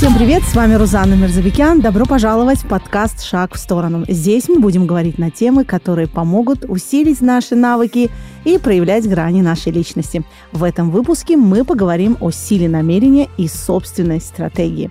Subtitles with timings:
[0.00, 1.82] Всем привет, с вами Рузанна Мирзабекян.
[1.82, 4.06] Добро пожаловать в подкаст «Шаг в сторону».
[4.08, 8.10] Здесь мы будем говорить на темы, которые помогут усилить наши навыки
[8.46, 10.24] и проявлять грани нашей личности.
[10.52, 14.90] В этом выпуске мы поговорим о силе намерения и собственной стратегии.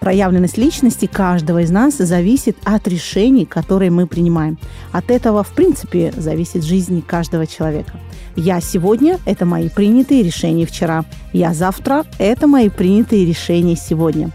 [0.00, 4.58] Проявленность личности каждого из нас зависит от решений, которые мы принимаем.
[4.90, 7.92] От этого, в принципе, зависит жизнь каждого человека.
[8.34, 11.04] Я сегодня– это мои принятые решения вчера.
[11.32, 14.32] Я завтра– это мои принятые решения сегодня.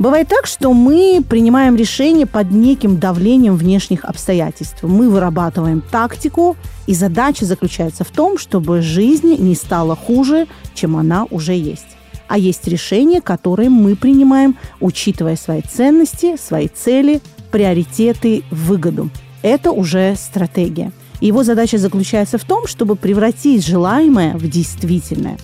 [0.00, 4.82] Бывает так, что мы принимаем решения под неким давлением внешних обстоятельств.
[4.82, 11.26] Мы вырабатываем тактику, и задача заключается в том, чтобы жизнь не стала хуже, чем она
[11.30, 11.86] уже есть
[12.30, 19.10] а есть решения, которые мы принимаем, учитывая свои ценности, свои цели, приоритеты, выгоду.
[19.42, 20.92] Это уже стратегия.
[21.20, 25.38] Его задача заключается в том, чтобы превратить желаемое в действительное.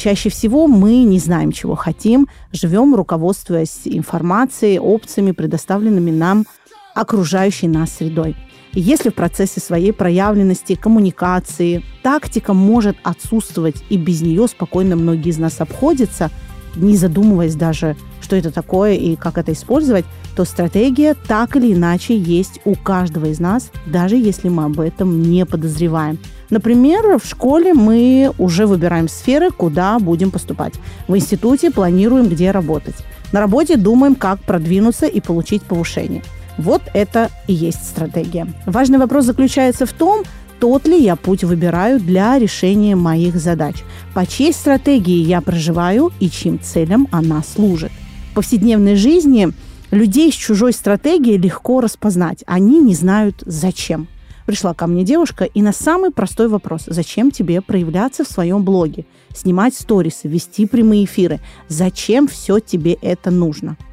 [0.00, 6.46] Чаще всего мы не знаем, чего хотим, живем, руководствуясь информацией, опциями, предоставленными нам
[6.94, 8.34] окружающей нас средой.
[8.72, 15.38] Если в процессе своей проявленности, коммуникации тактика может отсутствовать, и без нее спокойно многие из
[15.38, 16.30] нас обходятся,
[16.76, 22.16] не задумываясь даже, что это такое и как это использовать, то стратегия так или иначе
[22.16, 26.18] есть у каждого из нас, даже если мы об этом не подозреваем.
[26.50, 30.74] Например, в школе мы уже выбираем сферы, куда будем поступать.
[31.08, 32.96] В институте планируем, где работать.
[33.32, 36.22] На работе думаем, как продвинуться и получить повышение–
[36.60, 38.46] вот это и есть стратегия.
[38.66, 40.24] Важный вопрос заключается в том,
[40.58, 43.76] тот ли я путь выбираю для решения моих задач,
[44.12, 47.90] по чьей стратегии я проживаю и чьим целям она служит.
[48.32, 49.48] В повседневной жизни
[49.90, 52.44] людей с чужой стратегией легко распознать.
[52.46, 54.06] Они не знают зачем.
[54.50, 59.06] Пришла ко мне девушка и на самый простой вопрос, зачем тебе проявляться в своем блоге,
[59.32, 63.76] снимать сторисы, вести прямые эфиры, зачем все тебе это нужно–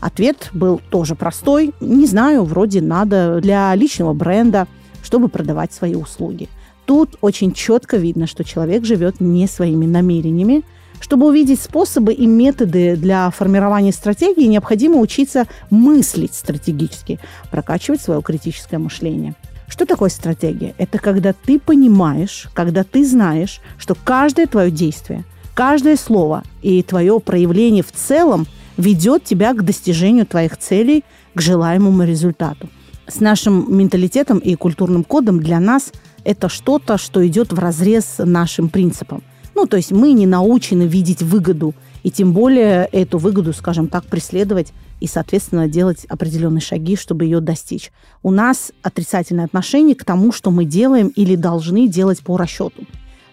[0.00, 1.72] Ответ был тоже простой.
[1.80, 4.68] Не знаю, вроде надо для личного бренда,
[5.02, 6.48] чтобы продавать свои услуги.
[6.84, 10.62] Тут очень четко видно, что человек живет не своими намерениями.
[11.00, 17.18] Чтобы увидеть способы и методы для формирования стратегии, необходимо учиться мыслить стратегически,
[17.50, 19.34] прокачивать свое критическое мышление.
[19.68, 20.74] Что такое стратегия?
[20.78, 27.20] Это когда ты понимаешь, когда ты знаешь, что каждое твое действие, каждое слово и твое
[27.20, 31.04] проявление в целом– ведет тебя к достижению твоих целей,
[31.34, 32.68] к желаемому результату.
[33.06, 35.92] С нашим менталитетом и культурным кодом для нас
[36.24, 39.22] это что-то, что идет в разрез нашим принципам.
[39.54, 44.04] Ну, то есть мы не научены видеть выгоду, и тем более эту выгоду, скажем так,
[44.04, 47.90] преследовать и, соответственно, делать определенные шаги, чтобы ее достичь.
[48.22, 52.84] У нас отрицательное отношение к тому, что мы делаем или должны делать по расчету.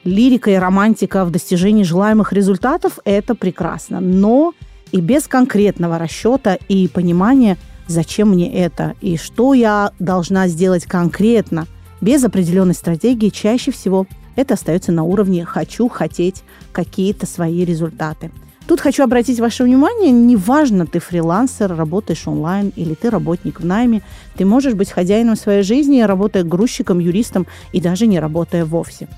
[0.05, 4.53] Лирика и романтика в достижении желаемых результатов– это прекрасно, но
[4.91, 7.57] и без конкретного расчета и понимания,
[7.87, 11.67] зачем мне это и что я должна сделать конкретно,
[11.99, 18.31] без определенной стратегии, чаще всего это остается на уровне «хочу хотеть какие-то свои результаты».
[18.71, 24.01] Тут хочу обратить ваше внимание, неважно, ты фрилансер, работаешь онлайн или ты работник в найме,
[24.37, 29.09] ты можешь быть хозяином своей жизни, работая грузчиком, юристом и даже не работая вовсе.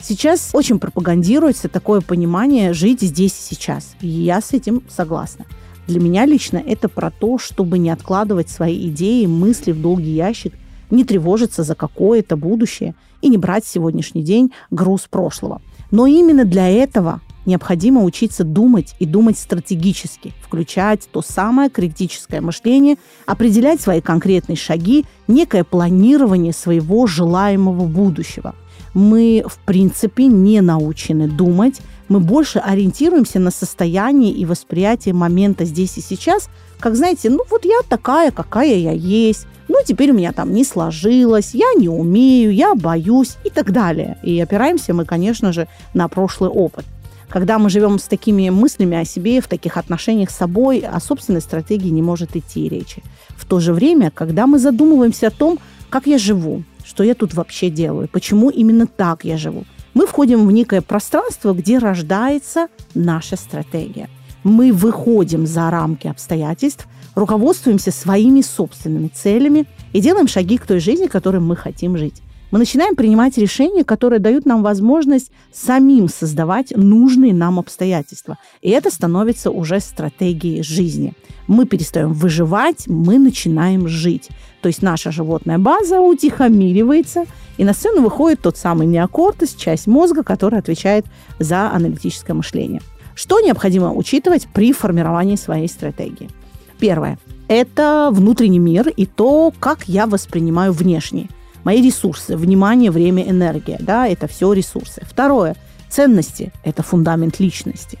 [0.00, 3.96] Сейчас очень пропагандируется такое понимание жить здесь и сейчас.
[4.00, 5.44] И я с этим согласна.
[5.88, 10.54] Для меня лично это про то, чтобы не откладывать свои идеи, мысли в долгий ящик,
[10.88, 15.60] не тревожиться за какое-то будущее и не брать сегодняшний день груз прошлого.
[15.90, 22.96] Но именно для этого необходимо учиться думать и думать стратегически, включать то самое критическое мышление,
[23.26, 28.54] определять свои конкретные шаги, некое планирование своего желаемого будущего–
[28.94, 31.80] мы, в принципе, не научены думать.
[32.08, 37.64] Мы больше ориентируемся на состояние и восприятие момента здесь и сейчас, как, знаете, ну вот
[37.64, 42.52] я такая, какая я есть, ну теперь у меня там не сложилось, я не умею,
[42.52, 44.18] я боюсь и так далее.
[44.24, 46.84] И опираемся мы, конечно же, на прошлый опыт.
[47.30, 51.40] Когда мы живем с такими мыслями о себе, в таких отношениях с собой, о собственной
[51.40, 53.02] стратегии не может идти речи.
[53.36, 55.60] В то же время, когда мы задумываемся о том,
[55.90, 59.64] как я живу, что я тут вообще делаю, почему именно так я живу.
[59.94, 64.08] Мы входим в некое пространство, где рождается наша стратегия.
[64.42, 71.06] Мы выходим за рамки обстоятельств, руководствуемся своими собственными целями и делаем шаги к той жизни,
[71.06, 77.32] которой мы хотим жить мы начинаем принимать решения, которые дают нам возможность самим создавать нужные
[77.32, 78.38] нам обстоятельства.
[78.60, 81.14] И это становится уже стратегией жизни.
[81.46, 84.28] Мы перестаем выживать, мы начинаем жить.
[84.62, 87.24] То есть наша животная база утихомиривается,
[87.56, 91.06] и на сцену выходит тот самый неокортес, часть мозга, которая отвечает
[91.38, 92.82] за аналитическое мышление.
[93.14, 96.30] Что необходимо учитывать при формировании своей стратегии?
[96.78, 97.18] Первое–
[97.48, 101.28] это внутренний мир и то, как я воспринимаю внешний.
[101.64, 103.76] Мои ресурсы, внимание, время, энергия.
[103.80, 105.02] Да, это все ресурсы.
[105.04, 105.56] Второе–
[105.88, 107.98] ценности– это фундамент личности.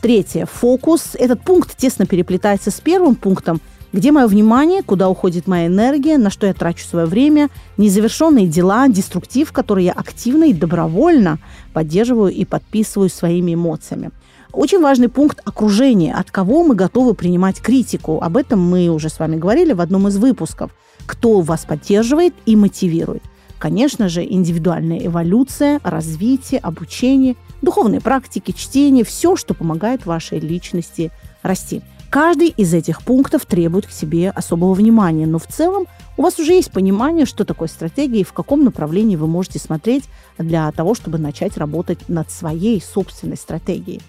[0.00, 1.14] Третье– фокус.
[1.14, 3.60] Этот пункт тесно переплетается с первым пунктом–
[3.96, 7.48] где мое внимание, куда уходит моя энергия, на что я трачу свое время,
[7.78, 11.38] незавершенные дела, деструктив, который я активно и добровольно
[11.72, 14.10] поддерживаю и подписываю своими эмоциями.
[14.56, 18.22] Очень важный пункт окружения, от кого мы готовы принимать критику.
[18.22, 20.70] Об этом мы уже с вами говорили в одном из выпусков.
[21.04, 23.22] Кто вас поддерживает и мотивирует.
[23.58, 31.12] Конечно же, индивидуальная эволюция, развитие, обучение, духовные практики, чтение– все, что помогает вашей личности
[31.42, 31.82] расти.
[32.08, 35.84] Каждый из этих пунктов требует к себе особого внимания, но в целом
[36.16, 40.04] у вас уже есть понимание, что такое стратегия и в каком направлении вы можете смотреть
[40.38, 44.00] для того, чтобы начать работать над своей собственной стратегией.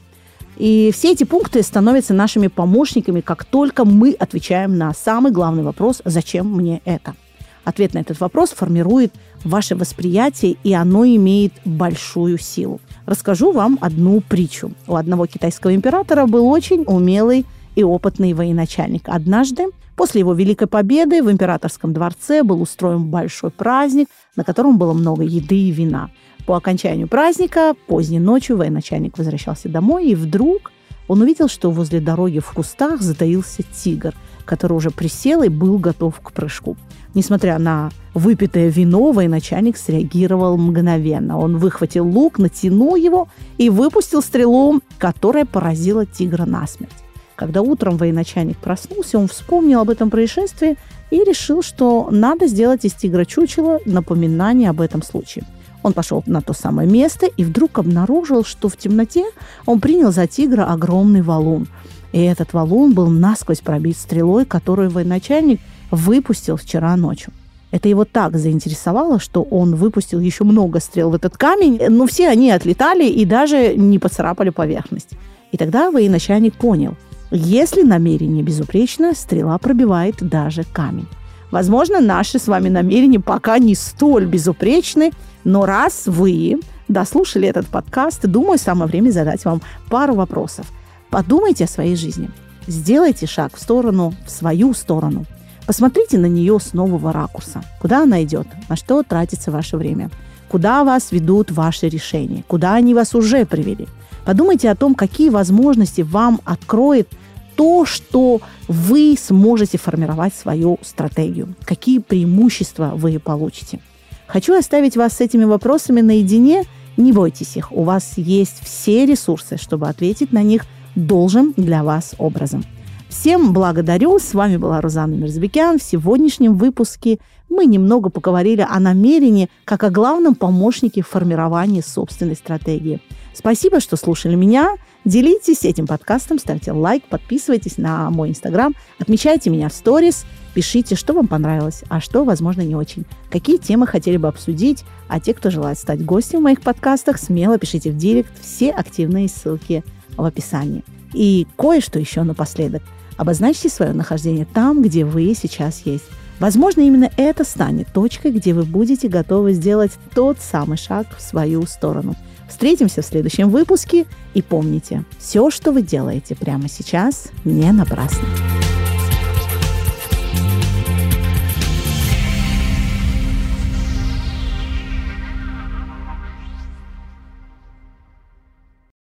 [0.57, 6.01] И все эти пункты становятся нашими помощниками, как только мы отвечаем на самый главный вопрос
[6.03, 7.15] «Зачем мне это?».
[7.63, 9.13] Ответ на этот вопрос формирует
[9.43, 12.79] ваше восприятие, и оно имеет большую силу.
[13.05, 14.71] Расскажу вам одну притчу.
[14.87, 17.45] У одного китайского императора был очень умелый
[17.75, 19.03] и опытный военачальник.
[19.07, 19.65] Однажды,
[19.97, 24.07] после его Великой Победы, в императорском дворце был устроен большой праздник,
[24.37, 26.09] на котором было много еды и вина.
[26.47, 30.71] По окончанию праздника, поздней ночью, военачальник возвращался домой, и вдруг
[31.09, 34.13] он увидел, что возле дороги в кустах затаился тигр,
[34.45, 36.77] который уже присел и был готов к прыжку.
[37.13, 41.37] Несмотря на выпитое вино, военачальник среагировал мгновенно.
[41.37, 43.27] Он выхватил лук, натянул его
[43.57, 46.93] и выпустил стрелу, которая поразила тигра насмерть.
[47.35, 50.77] Когда утром военачальник проснулся, он вспомнил об этом происшествии
[51.11, 55.43] и решил, что надо сделать из тигра чучело напоминание об этом случае.
[55.87, 59.23] Он пошел на то самое место и вдруг обнаружил, что в темноте
[59.65, 61.67] он принял за тигра огромный валун.
[62.11, 67.31] И этот валун был насквозь пробит стрелой, которую военачальник выпустил вчера ночью.
[67.71, 72.27] Это его так заинтересовало, что он выпустил еще много стрел в этот камень, но все
[72.27, 75.11] они отлетали и даже не поцарапали поверхность.
[75.53, 76.95] И тогда военачальник понял–
[77.29, 81.07] если намерение безупречно, стрела пробивает даже камень.
[81.51, 85.11] Возможно, наши с вами намерения пока не столь безупречны,
[85.43, 90.65] но раз вы дослушали этот подкаст, думаю, самое время задать вам пару вопросов.
[91.09, 92.29] Подумайте о своей жизни.
[92.67, 95.25] Сделайте шаг в сторону, в свою сторону.
[95.65, 97.63] Посмотрите на нее с нового ракурса.
[97.81, 98.47] Куда она идет?
[98.69, 100.09] На что тратится ваше время?
[100.49, 102.43] Куда вас ведут ваши решения?
[102.47, 103.87] Куда они вас уже привели?
[104.25, 107.09] Подумайте о том, какие возможности вам откроет
[107.57, 113.79] то, что вы сможете формировать свою стратегию, какие преимущества вы получите.
[114.27, 116.63] Хочу оставить вас с этими вопросами наедине.
[116.95, 120.65] Не бойтесь их, у вас есть все ресурсы, чтобы ответить на них
[120.95, 122.63] должным для вас образом.
[123.09, 124.19] Всем благодарю.
[124.19, 125.79] С вами была Рузанна Мерзбекян.
[125.79, 132.35] В сегодняшнем выпуске мы немного поговорили о намерении как о главном помощнике в формировании собственной
[132.35, 133.01] стратегии–
[133.37, 134.77] Спасибо, что слушали меня.
[135.05, 141.13] Делитесь этим подкастом, ставьте лайк, подписывайтесь на мой инстаграм, отмечайте меня в сторис, пишите, что
[141.13, 143.05] вам понравилось, а что, возможно, не очень.
[143.29, 147.59] Какие темы хотели бы обсудить, а те, кто желает стать гостем в моих подкастах, смело
[147.59, 149.83] пишите в директ, все активные ссылки
[150.17, 150.83] в описании.
[151.13, 152.81] И кое-что еще напоследок.
[153.17, 156.05] Обозначьте свое нахождение там, где вы сейчас есть.
[156.39, 161.65] Возможно, именно это станет точкой, где вы будете готовы сделать тот самый шаг в свою
[161.65, 162.15] сторону–
[162.47, 168.27] Встретимся в следующем выпуске и помните, все, что вы делаете прямо сейчас, не напрасно.